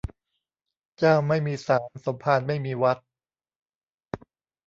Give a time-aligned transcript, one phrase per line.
[0.97, 2.97] เจ้าไม่มีศาล สมภารไม่มีวัด